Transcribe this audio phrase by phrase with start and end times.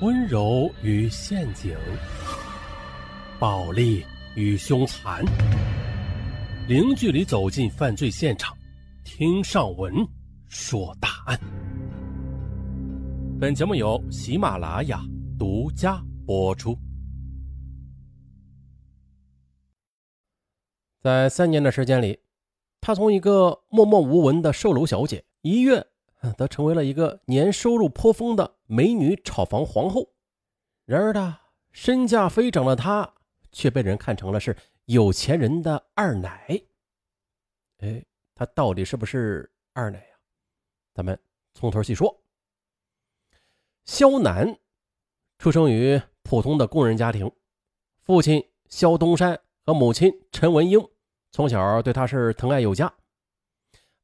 [0.00, 1.72] 温柔与陷阱，
[3.38, 5.24] 暴力与凶残，
[6.66, 8.56] 零距离走进犯罪现场，
[9.04, 9.94] 听上文
[10.48, 11.38] 说大案。
[13.40, 15.00] 本节目由喜马拉雅
[15.38, 16.76] 独家播出。
[21.00, 22.18] 在三年的时间里，
[22.80, 25.86] 她从一个默默无闻的售楼小姐，一跃
[26.32, 30.12] 则成为了一个年收入颇丰的美女炒房皇后。
[30.84, 31.38] 然而呢，
[31.72, 33.14] 身价飞涨的她，
[33.52, 36.60] 却被人看成了是有钱人的二奶。
[37.78, 40.16] 哎，她到底是不是二奶呀？
[40.94, 41.18] 咱们
[41.54, 42.22] 从头细说。
[43.84, 44.58] 肖楠
[45.38, 47.30] 出生于普通的工人家庭，
[48.02, 50.80] 父亲肖东山和母亲陈文英
[51.32, 52.94] 从小对他是疼爱有加。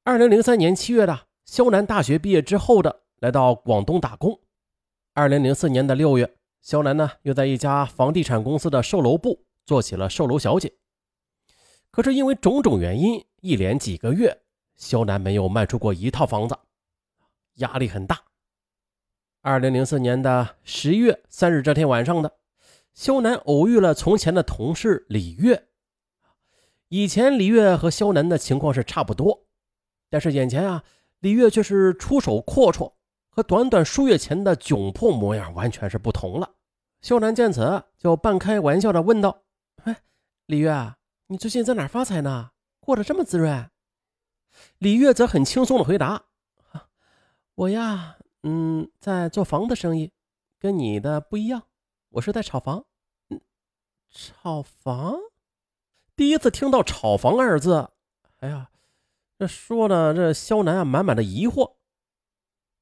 [0.04, 1.29] 二零零三年七月的。
[1.50, 4.38] 肖楠大学毕业之后的来到广东打工。
[5.14, 10.72] 二零零四年的六月，肖楠呢又在一家房地产公司的售楼部做起了售楼小姐。
[11.90, 14.42] 可是因为种种原因，一连几个月，
[14.76, 16.56] 肖楠没有卖出过一套房子，
[17.54, 18.20] 压力很大。
[19.40, 22.32] 二零零四年的十一月三日这天晚上的，
[22.94, 25.66] 肖楠偶遇了从前的同事李月。
[26.90, 29.48] 以前李月和肖楠的情况是差不多，
[30.08, 30.84] 但是眼前啊。
[31.20, 32.94] 李月却是出手阔绰，
[33.28, 36.56] 和短短数月前的窘迫模样完全是不同了。
[37.02, 39.42] 肖楠见此，就半开玩笑的问道
[39.84, 40.02] ：“哎，
[40.46, 40.94] 李月，
[41.26, 42.50] 你最近在哪发财呢？
[42.80, 43.70] 过得这么滋润？”
[44.78, 46.24] 李月则很轻松的回答
[47.54, 50.12] ：“我呀，嗯，在做房的生意，
[50.58, 51.64] 跟你的不一样，
[52.08, 52.84] 我是在炒房。
[53.28, 53.40] 嗯，
[54.10, 55.18] 炒房？
[56.16, 57.90] 第一次听到‘炒房’二字，
[58.38, 58.70] 哎呀！”
[59.40, 61.76] 这说的这肖楠啊，满满的疑惑。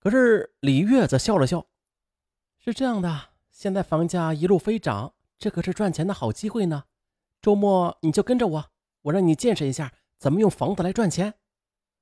[0.01, 1.69] 可是李月则笑了笑
[2.59, 6.83] ：“是这样的，现在房价一路飞涨，这可是赚钱的好机会呢。
[7.41, 8.65] 周末你就跟着我，
[9.03, 11.35] 我让你见识一下怎么用房子来赚钱。”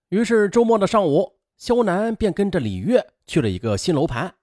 [0.09, 4.37] 于是周末的上午，肖楠便跟着李月去了一个新楼盘。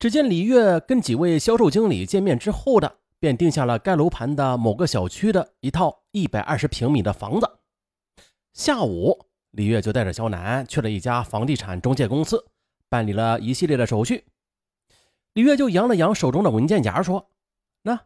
[0.00, 7.48] 只见李月跟几位销售经理见面之后的，便定下了该楼盘的某个小区的一套一百二十平米的房子。
[8.52, 9.26] 下午。
[9.52, 12.44] 李月就带着肖楠去了一家房地产中介公司，
[12.88, 14.24] 办理了一系列的手续。
[15.32, 17.30] 李月就扬了扬手中的文件夹，说
[17.82, 18.00] ：“那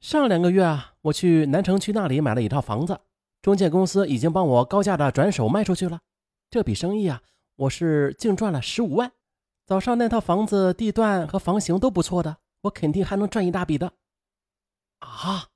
[0.00, 3.00] 上两个月啊，我去南城区那里买了一套房子，
[3.42, 6.00] 中介公司已经帮我高价的转手卖出去了。
[6.48, 7.22] 这笔生意啊，
[7.56, 9.12] 我是净赚了十五万。
[9.66, 13.92] 早上那套房子地段和房型都不错的，我肯定还能赚一大笔的。”
[15.00, 15.48] 啊！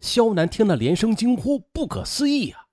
[0.00, 2.66] 肖楠听了连声惊呼：“不可思议啊！”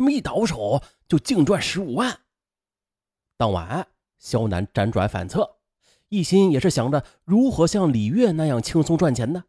[0.00, 2.20] 这么一倒手就净赚十五万。
[3.36, 3.86] 当晚，
[4.18, 5.58] 肖楠辗转反侧，
[6.08, 9.44] 一心也是想着如何像李月那样轻松赚钱呢。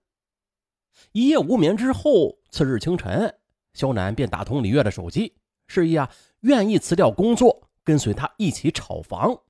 [1.14, 3.34] 一夜无眠之后，次日清晨，
[3.74, 6.12] 肖楠便打通李月的手机，示意啊
[6.42, 9.44] 愿意辞掉工作，跟随他一起炒房。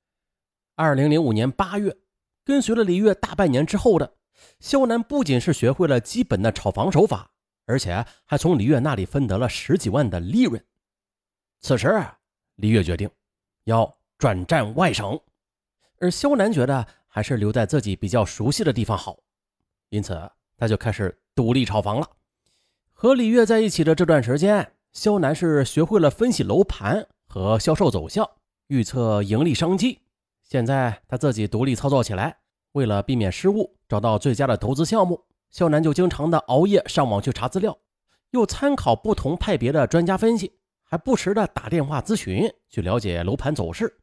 [0.76, 1.96] 二零零五年八月，
[2.44, 4.14] 跟随了李月大半年之后的
[4.60, 7.32] 肖楠，不仅是学会了基本的炒房手法，
[7.66, 10.64] 而且还从李月那里分得了十几万的利润。
[11.62, 12.04] 此时，
[12.56, 13.08] 李月决定
[13.64, 15.18] 要转战外省，
[16.00, 19.16] 而肖楠觉得还是留在自己比较熟悉的地方好，
[19.88, 20.20] 因此
[20.56, 22.10] 他就开始独立炒房了。
[22.92, 28.28] 和李月在一起的这段时间，肖楠是学会了分析楼盘和销售走向，
[28.66, 30.00] 预测盈利商机。
[30.42, 32.36] 现在他自己独立操作起来，
[32.72, 37.78] 为了避免失误，找到最佳的投资项目，肖楠就经常的熬夜上网去查资料，
[38.30, 40.58] 又参考不同派别的专家分析。
[40.92, 43.98] 还不时的打电话咨询，去了解楼盘走势。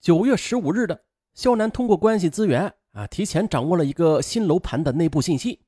[0.00, 5.64] 九月十五日的肖楠通过关系资源啊，提前掌握了一个新楼盘的内部信息，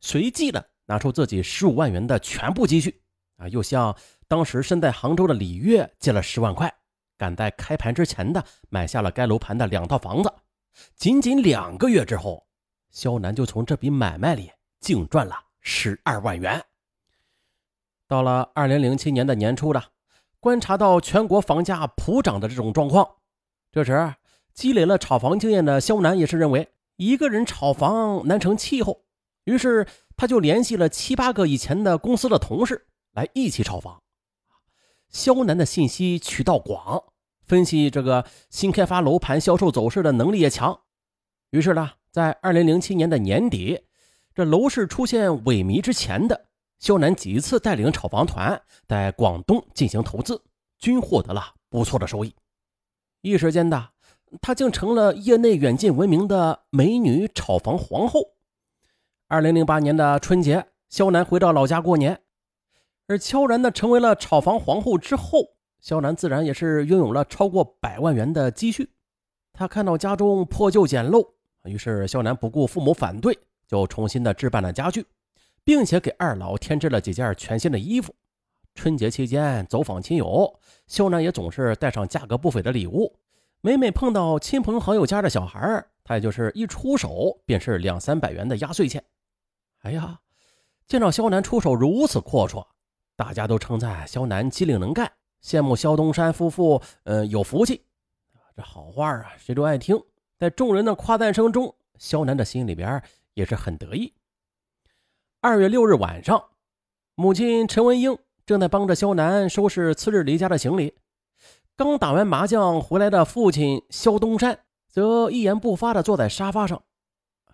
[0.00, 3.00] 随即的拿出自己十五万元的全部积蓄
[3.36, 3.96] 啊，又向
[4.26, 6.74] 当时身在杭州的李月借了十万块，
[7.16, 10.34] 赶在开盘之前的买下了该楼盘的两套房子。
[10.96, 12.44] 仅仅两个月之后，
[12.90, 14.50] 肖楠就从这笔买卖里
[14.80, 16.60] 净赚了十二万元。
[18.08, 19.80] 到了二零零七年的年初的。
[20.40, 23.16] 观察到全国房价普涨的这种状况，
[23.72, 24.14] 这时
[24.54, 29.04] 积累了炒房经验的肖楠也是认为一个人炒房难成气候，
[29.44, 29.86] 于是
[30.16, 34.00] 他就联系了七八个以前的公司的同事来一起炒房。
[35.08, 37.02] 肖楠的信息渠道广，
[37.44, 40.80] 分析这个新开发楼盘销售走势的能力也强，
[41.50, 43.80] 于是呢，在二零零七年的年底，
[44.34, 46.47] 这楼市出现萎靡之前的。
[46.78, 50.40] 肖楠几次带领炒房团在广东进行投资，
[50.78, 52.34] 均获得了不错的收益。
[53.20, 53.90] 一时间的，
[54.40, 58.20] 她竟成了业内远近闻名的美女炒房皇后。
[59.26, 62.20] 二零零八年的春节，肖楠回到老家过年，
[63.08, 68.90] 而悄然的成为了炒房皇后之后，肖楠自然也是拥有了超过百万元的积蓄。
[69.52, 71.28] 他看到家中破旧简陋，
[71.64, 73.36] 于是肖楠不顾父母反对，
[73.66, 75.04] 就重新的置办了家具，
[75.68, 78.14] 并且给二老添置了几件全新的衣服。
[78.74, 83.14] 春节期间走访亲友，肖楠也总是带上价格不菲的礼物。
[83.60, 89.04] 每每碰到亲朋好友家的小孩，他也就是一出手便是两三百元的压岁钱。
[89.82, 90.18] 哎呀，
[90.86, 92.64] 见到肖楠出手如此阔绰，
[93.14, 95.12] 大家都称赞肖楠机灵能干，
[95.44, 97.84] 羡慕肖东山夫妇，呃，有福气。
[98.56, 100.02] 这好话啊，谁都爱听。
[100.38, 103.02] 在众人的夸赞声中，肖楠的心里边
[103.34, 104.14] 也是很得意。
[105.40, 106.46] 二月六日晚上，
[107.14, 108.18] 母亲陈文英。
[108.44, 110.94] 正在帮着肖楠收拾次日离家的行李，
[111.76, 114.58] 刚打完麻将回来的父亲肖东山
[114.88, 116.82] 则一言不发地坐在沙发上。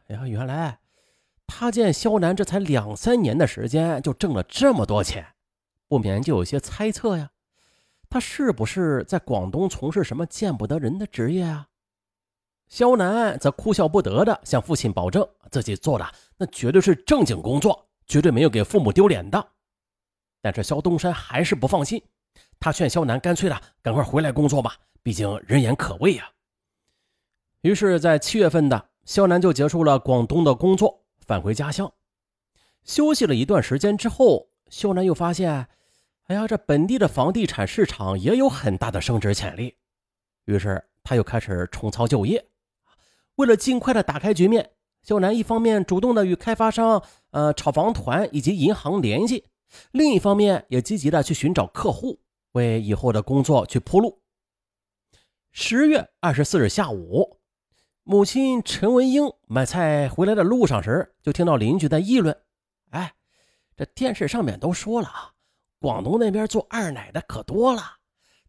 [0.07, 0.79] 哎呀，原来
[1.47, 5.27] 他见肖楠这才两三年的时间就挣了这么多钱，
[5.87, 7.29] 不免就有些猜测呀，
[8.09, 11.67] 他是不是在广东从事什么见不得人的职业啊？
[12.75, 16.05] 肖楠则哭笑不得地向父亲保证，自己做的
[16.37, 19.49] 那绝对是正经工作，绝对没有给父母丢脸的。
[20.43, 22.03] 但是肖东山还是不放心，
[22.59, 26.29] 他劝肖楠干脆的赶快回来工作吧，毕竟人言可畏呀。
[27.61, 31.93] 于是，在七月份的肖楠就结束了广东的工作，返回家乡
[32.83, 35.69] 休息了一段时间之后，肖楠又发现，
[36.25, 39.77] 哎呀，这本地的房地产市场也有很大的升值潜力，
[40.47, 42.45] 于是他又开始重操旧业。
[43.37, 44.71] 为了尽快的打开局面，
[45.03, 49.45] 肖楠一方面主动的与开发商、呃炒房团以及银行联系。
[49.91, 52.21] 另一方面，也积极的去寻找客户，
[52.53, 54.23] 为以后的工作去铺路。
[55.51, 57.41] 十月二十四日下午，
[58.05, 62.37] 母亲陈文英买菜回来的路上时，就听到邻居在议论
[62.91, 63.15] ：“哎，
[63.77, 65.33] 这电视上面都说了啊，
[65.81, 67.83] 广东那边做二奶的可多了，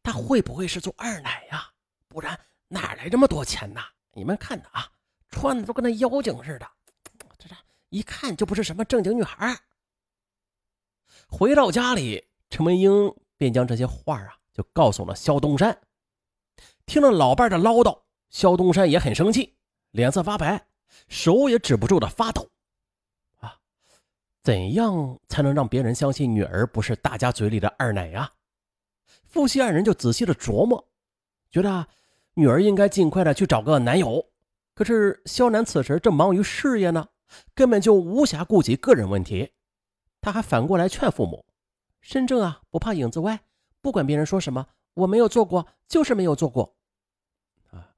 [0.03, 1.71] 他会不会是做二奶呀？
[2.07, 3.81] 不然哪来这么多钱呢？
[4.15, 4.89] 你们看的啊，
[5.29, 6.65] 穿的都跟那妖精似的，
[7.37, 7.55] 这这
[7.89, 9.55] 一看就不是什么正经女孩。”
[11.27, 15.77] 回到家里，陈文英便将这些话啊就告诉了肖东山。
[16.85, 19.57] 听了老伴的唠叨，肖东山也很生气，
[19.91, 20.65] 脸色发白，
[21.09, 22.49] 手也止不住的发抖。
[23.39, 23.59] 啊，
[24.43, 28.31] 怎样才能让别人相信女儿不是大家嘴里的二奶呀？
[29.23, 30.87] 夫妻二人就仔细的琢磨，
[31.51, 31.87] 觉得
[32.35, 34.25] 女儿应该尽快的去找个男友。
[34.73, 37.07] 可是肖楠此时正忙于事业呢，
[37.53, 39.53] 根本就无暇顾及个人问题。
[40.21, 41.45] 他还反过来劝父母
[42.01, 43.39] ：“身正啊，不怕影子歪，
[43.81, 46.75] 不管别人说什么，我没有做过，就是没有做过。”
[47.71, 47.91] 啊！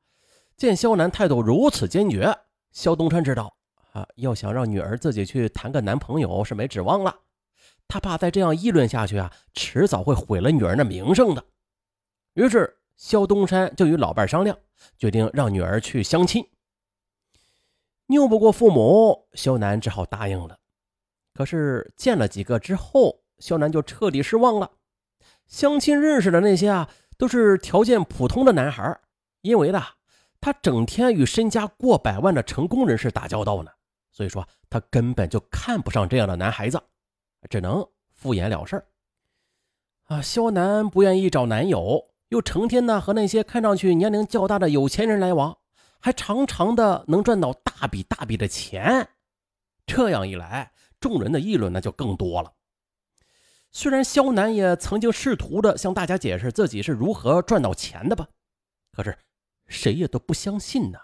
[0.56, 2.38] 见肖楠态度如此坚决，
[2.72, 3.58] 肖东川知道
[3.94, 7.22] 啊，要想让女儿自己去谈个男朋友是没指望了。
[7.88, 11.44] 他怕再这样议论下去啊，迟早会毁了女儿的名声的。
[12.34, 14.58] 于是，肖东山就与老伴商量，
[14.98, 16.46] 决定让女儿去相亲。
[18.08, 20.60] 拗不过父母，肖楠只好答应了。
[21.34, 24.72] 可是见了几个之后，肖楠就彻底失望了。
[25.46, 29.00] 相亲认识的那些啊，都是条件普通的男孩，
[29.42, 29.82] 因为呢，
[30.42, 33.72] 他整天与身家过百万的成功人士打交道呢，
[34.12, 36.82] 所以说他根本就看不上这样的男孩子，
[37.50, 38.84] 只能敷衍了事。
[40.06, 45.58] 啊，肖楠不愿意找男友，又成天呢和那些看上去年龄较大的有钱人来往，
[46.00, 49.10] 还常常的能赚到大笔大笔的钱，
[49.86, 50.72] 这样一来。
[51.00, 52.54] 众人的议论那就更多了。
[53.72, 58.28] 虽然肖楠也曾经试图的向大家解释自己是如何赚到钱的吧，
[58.92, 59.16] 可是
[59.68, 60.98] 谁也都不相信呢。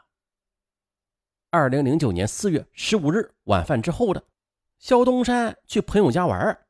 [1.51, 4.23] 二零零九年四月十五日晚饭之后的，
[4.79, 6.65] 肖东山去朋友家玩，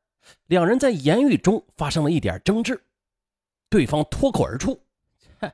[0.46, 2.84] 两人在言语中发生了一点争执，
[3.74, 4.80] 对方脱口而出
[5.42, 5.50] ：“哼，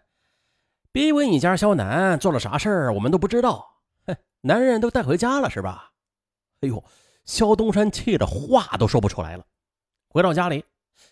[0.93, 5.93] 别以为你家肖楠做了啥事儿我们都不知道，哼，男人都带回家了是吧？”
[6.61, 6.85] 哎呦！
[7.25, 9.47] 肖东山气得话都说不出来了。
[10.11, 10.63] 回到家里，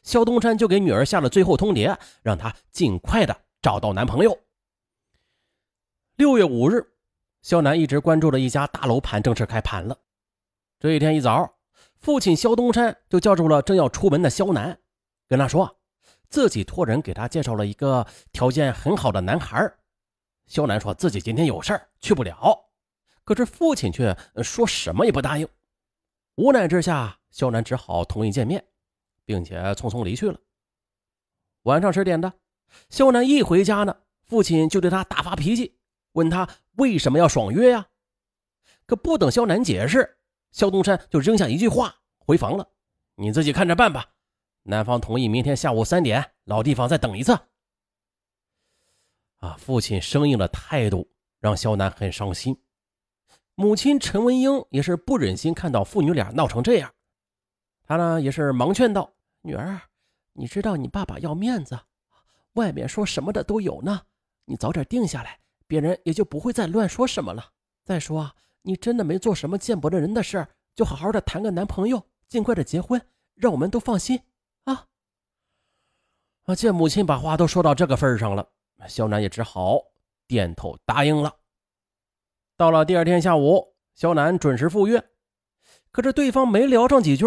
[0.02, 4.38] 肖东山就给女儿下了最后通牒，让她尽快的找到男朋友。
[6.16, 6.86] 六月五日，
[7.40, 9.96] 肖楠一直关注的一家大楼盘正式开盘了。
[10.78, 11.54] 这一天一早，
[12.00, 14.78] 父亲肖东山就叫住了正要出门的肖楠，
[15.26, 15.77] 跟他说
[16.28, 19.73] 自己托人给他介绍了一个条件很好的男孩。
[20.47, 22.70] 肖楠说自己今天有事儿去不了，
[23.25, 25.47] 可是父亲却说什么也不答应。
[26.37, 28.64] 无奈之下，肖楠只好同意见面，
[29.25, 30.38] 并且匆匆离去了。
[31.64, 32.32] 晚上十点的，
[32.88, 35.78] 肖楠一回家呢，父亲就对他大发脾气，
[36.12, 37.88] 问他为什么要爽约呀？
[38.87, 40.18] 可不等肖楠解释，
[40.50, 42.70] 肖东山就扔下一句话，回房了
[43.16, 44.14] ：“你自己看着办吧。”
[44.68, 47.32] 男方同意明天下午三点，老地方再等一次。
[49.38, 51.08] 啊，父亲生硬的态度
[51.40, 52.54] 让肖楠很伤心，
[53.54, 56.92] 母亲陈文英也是不忍心看到父女俩闹成这样，
[57.87, 59.10] 她呢也是忙劝道
[59.40, 59.80] ：“女儿，
[60.34, 61.80] 你知道你爸爸要面子，
[62.52, 64.02] 外面说什么的都有呢，
[64.44, 67.42] 你早点定下来，别人也就不会再乱说什么了。
[67.87, 73.00] 再说，你真的没做什么见不得人的事就好好的谈个男朋友，尽快的结婚，
[73.34, 74.20] 让我们都放心。”
[76.49, 78.49] 啊，见母亲把话都说到这个份上了。
[78.88, 79.83] 肖楠也只好
[80.26, 81.31] 点头答应了。
[82.57, 85.05] 到了第二天下午，肖楠准时赴约，
[85.90, 87.26] 可是对方没聊上几句，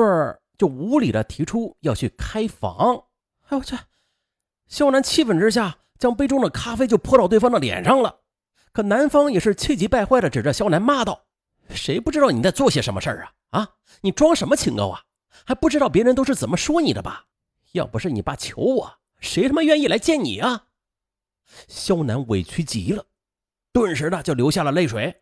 [0.58, 3.04] 就无理的提出要去开房。
[3.50, 3.78] 哎我去！
[4.68, 8.22] 肖楠气愤之下，将杯中的咖啡就泼到对方的脸上了。
[8.74, 11.26] 可男方也是气急败坏的指着肖楠骂道
[11.70, 13.60] ：“谁不知道你在做些什么事儿啊？
[13.60, 13.70] 啊，
[14.02, 15.04] 你装什么清高啊？
[15.46, 17.26] 还不知道别人都是怎么说你的吧？
[17.74, 20.68] 要不是你爸求我，谁他妈愿意来见你啊？”
[21.70, 23.06] 肖楠委屈极了，
[23.72, 25.22] 顿时的就流下了泪水。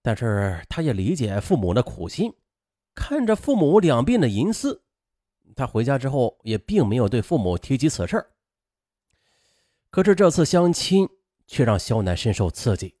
[0.00, 2.34] 但是他也理解父母的苦心，
[2.94, 4.82] 看着父母两鬓的银丝，
[5.54, 8.26] 他回家之后也并没有对父母提及此事
[9.90, 11.08] 可是这次相亲
[11.46, 12.96] 却让肖楠深受刺激，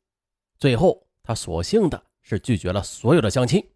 [0.58, 3.66] 最后他索性的是拒绝了所有的相亲。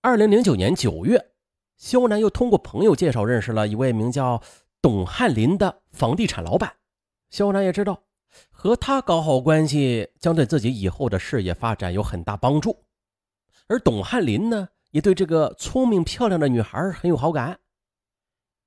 [0.00, 1.32] 二零零九年九月，
[1.76, 4.42] 肖楠又通过朋友介绍认识了一位名叫。
[4.82, 6.76] 董汉林的房地产老板，
[7.28, 8.04] 肖楠也知道，
[8.50, 12.84] 和他搞好关系将对自己以后的事业发展有很大帮助。
[13.66, 17.58] 而董汉林呢，也对这个聪明漂亮的女孩很有好感。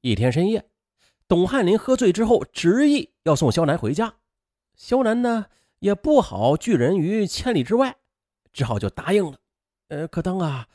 [0.01, 0.69] 一天深夜，
[1.25, 4.15] 董汉林喝醉之后，执意要送肖楠回家。
[4.75, 5.45] 肖楠呢，
[5.79, 7.95] 也不好拒人于千里之外，
[8.51, 9.37] 只好就答应了。
[9.87, 10.67] 呃，可当啊，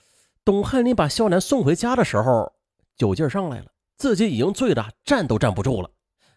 [0.44, 2.52] 董汉林把肖楠送回家的时候，
[2.96, 3.66] 酒劲上来了。
[3.96, 5.88] 自己已经醉得站都站不住了，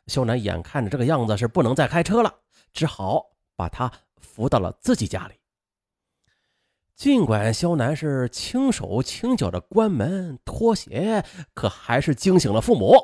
[0.05, 2.33] 肖楠眼看着这个样子是不能再开车了，
[2.71, 5.33] 只好把他扶到了自己家里。
[6.95, 12.95] 尽管肖楠是轻手轻脚的关门脱鞋，可还是惊醒了父母。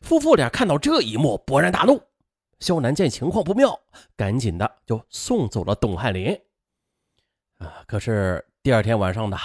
[0.00, 2.02] 夫妇俩看到这一幕，勃然大怒。
[2.58, 3.78] 肖楠见情况不妙，
[4.16, 6.32] 赶紧的就送走了董汉林。
[7.58, 9.38] 啊，可是第二天晚上的，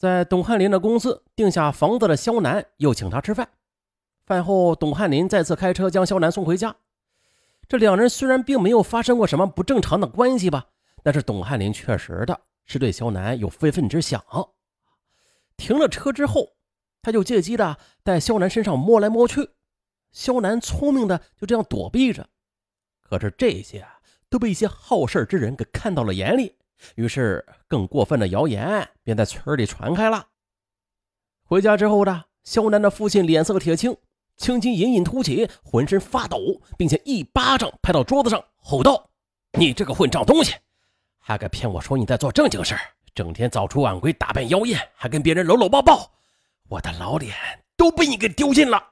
[0.00, 3.50] 在董汉林的公司定下房子的肖楠又请他吃饭。
[4.24, 6.74] 饭后，董汉林再次开车将肖楠送回家。
[7.68, 10.68] 这两人虽然并没有发生过什么不正常的关系吧，
[11.02, 14.24] 但是董汉林确实的是对肖楠有非分之想。
[15.58, 16.48] 停了车之后，
[17.02, 19.50] 他就借机的在肖楠身上摸来摸去。
[20.12, 22.26] 肖楠聪明的就这样躲避着，
[23.02, 23.86] 可是这些
[24.30, 26.56] 都被一些好事之人给看到了眼里，
[26.94, 30.26] 于是更过分的谣言便在村里传开了。
[31.42, 33.96] 回家之后的肖楠的父亲脸色铁青。
[34.36, 36.38] 青筋隐隐凸起，浑身发抖，
[36.78, 39.10] 并且一巴掌拍到桌子上，吼道
[39.52, 40.54] ：“你这个混账东西，
[41.18, 42.74] 还敢骗我说你在做正经事
[43.14, 46.10] 整天早出晚归，打扮妖艳，还跟别人搂搂抱抱，
[46.70, 47.34] 我的老脸
[47.76, 48.82] 都被你给丢尽了！”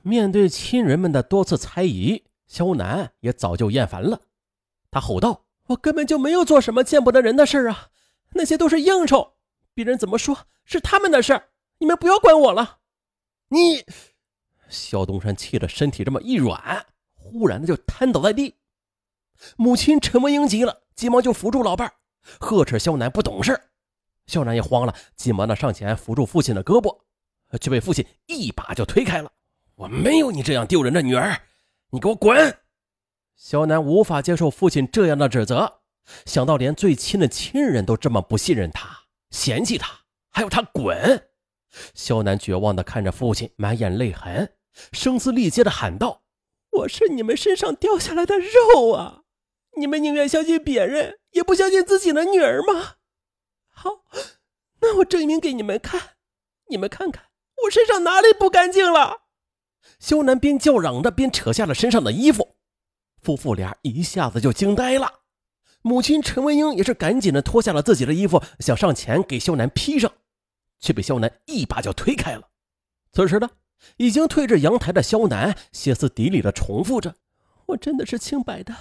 [0.00, 4.22] 面对亲人们的多次猜疑，肖楠也早就厌烦了。
[4.90, 7.90] 他吼道：“我根本就没有做什么见不得人的事啊！
[8.30, 9.34] 那些都是应酬，
[9.74, 11.40] 别人怎么说是他们的事
[11.78, 12.78] 你们不要管我了。”
[13.48, 13.84] 你。
[14.68, 18.56] 肖东山气得身体这么一软，忽然的就瘫倒在地。
[19.56, 21.94] 母亲陈文英急了，急忙就扶住老伴儿，
[22.38, 23.60] 呵斥肖楠不懂事。
[24.26, 26.96] 肖楠也慌了，急忙的上前扶住父亲的胳膊，
[27.60, 29.32] 却被父亲一把就推开了。
[29.76, 31.40] 我没有你这样丢人的女儿，
[31.90, 32.58] 你给我滚！
[33.42, 35.80] 肖楠无法接受父亲这样的指责，
[36.26, 38.86] 想到连最亲的亲人都这么不信任他、
[39.30, 41.30] 嫌弃他，还要他滚，
[41.94, 44.52] 肖楠绝望的看着父亲，满眼泪痕。
[44.92, 46.22] 声嘶力竭的喊道
[46.70, 49.22] ：“我是你们身上掉下来的肉啊！
[49.78, 52.96] 你们宁愿相信别人，也不相信自己的女儿吗？
[53.70, 54.02] 好，
[54.80, 56.10] 那我证明给你们看，
[56.68, 57.24] 你们看看
[57.64, 59.22] 我身上哪里不干净了。”
[59.98, 62.56] 肖楠边叫嚷着，边扯下了身上的衣服。
[63.22, 65.20] 夫妇俩一下子就惊呆了。
[65.82, 70.12] 母亲陈文英也是赶紧的脱下了自己的衣服，想上前给肖楠披上，
[70.78, 72.48] 却被肖楠一把就推开了。
[73.12, 73.48] 此时呢？
[73.96, 77.16] 已经退至阳台的肖楠歇斯底里的重复着
[77.64, 78.76] ：“我真的是清白的，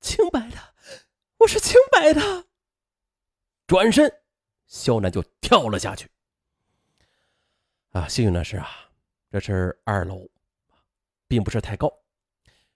[0.00, 0.56] 清白的，
[1.38, 2.44] 我是清白的。”
[3.66, 4.20] 转身，
[4.68, 6.08] 肖楠就跳了下去。
[7.90, 8.68] 啊，幸运的是啊，
[9.32, 10.28] 这是二楼，
[11.26, 11.92] 并不是太高。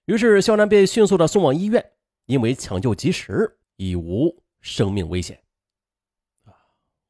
[0.07, 1.93] 于是肖楠被迅速的送往医院。
[2.25, 5.41] 因为抢救及时，已无生命危险。
[6.43, 6.51] 啊，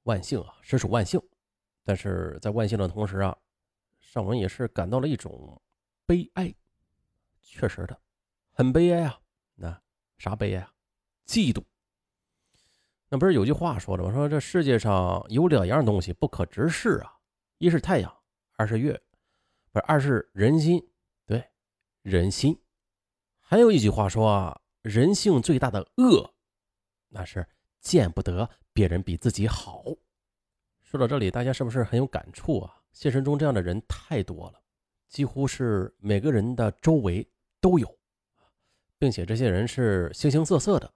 [0.03, 1.19] 万幸啊，实属万幸。
[1.85, 3.35] 但是在万幸的同时啊，
[3.99, 5.59] 尚文也是感到了一种
[6.05, 6.55] 悲哀。
[7.41, 7.99] 确实的，
[8.53, 9.19] 很悲哀啊。
[9.55, 9.81] 那
[10.19, 10.71] 啥悲哀啊？
[11.27, 11.63] 嫉妒。
[13.09, 14.13] 那不是有句话说的吗？
[14.13, 17.17] 说这世界上有两样东西不可直视啊，
[17.57, 18.15] 一是太阳，
[18.57, 19.01] 二是月，
[19.73, 20.87] 不是二是人心。
[21.25, 21.43] 对，
[22.03, 22.61] 人心。
[23.49, 26.35] 还有一句话说，人性最大的恶，
[27.11, 27.47] 那是
[27.81, 29.85] 见不得别人比自己好。
[30.83, 32.75] 说到这里，大家是不是很有感触啊？
[32.91, 34.61] 现实中这样的人太多了，
[35.09, 37.25] 几乎是每个人的周围
[37.61, 37.97] 都有，
[38.99, 40.93] 并且这些人是形形色色的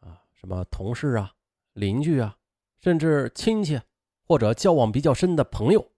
[0.00, 1.32] 啊，什么同事啊。
[1.74, 2.36] 邻居啊，
[2.80, 3.80] 甚至亲戚，
[4.26, 5.92] 或者交往比较深的朋友，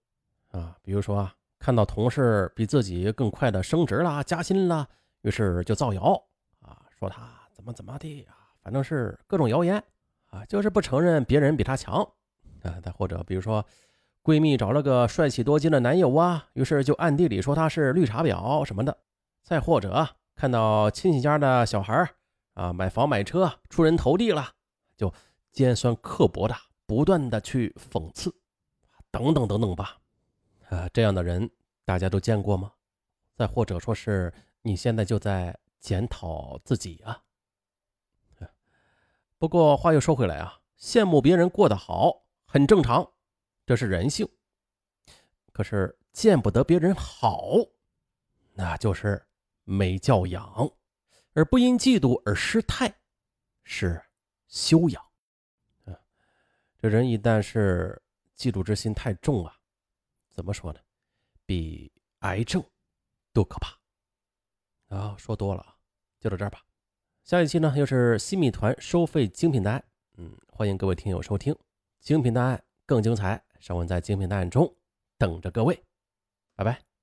[0.50, 4.86] 啊，比如说啊，看到同事比自己更快的升职啦、加薪啦，
[5.24, 6.12] 于是就造谣
[6.60, 9.82] 啊，说他怎么怎么的啊，反正是各种谣言
[10.30, 12.00] 啊，就是不承认别人比他强
[12.62, 12.78] 啊。
[12.80, 13.66] 再或者比如说，
[14.22, 18.96] 闺蜜找了个帅气多金的男友啊，于是就暗地里说他是绿茶婊什么的。
[19.42, 22.08] 再或者看到亲戚家的小孩
[22.52, 24.52] 啊，买房买车出人头地了，
[24.96, 25.12] 就。
[25.54, 28.34] 尖酸刻薄的，不断的去讽刺，
[29.12, 29.98] 等等等等吧，
[30.68, 31.48] 啊，这样的人
[31.84, 32.72] 大家都见过吗？
[33.36, 34.34] 再或者说是
[34.66, 37.22] 你现在就在检讨自己啊。
[39.36, 43.12] 不过话又说回来啊，羡慕别人过得好很正常，
[43.66, 44.26] 这是人性。
[45.52, 47.44] 可是见不得别人好，
[48.54, 49.26] 那就是
[49.64, 50.72] 没教养，
[51.34, 52.94] 而不因嫉妒而失态，
[53.64, 54.02] 是
[54.48, 55.04] 修养。
[56.78, 58.02] 这人一旦是
[58.34, 59.54] 嫉妒之心太重啊，
[60.30, 60.80] 怎么说呢？
[61.44, 62.64] 比癌症
[63.30, 63.78] 都可怕
[64.96, 65.14] 啊！
[65.18, 65.76] 说多了啊，
[66.20, 66.60] 就到这儿吧。
[67.24, 69.82] 下一期呢，又是新米团收费精品案，
[70.16, 71.56] 嗯，欢迎各位听友收听
[72.00, 73.42] 精品档案更精彩。
[73.60, 74.76] 尚文在精品档案中
[75.16, 75.82] 等着各位，
[76.54, 76.93] 拜拜。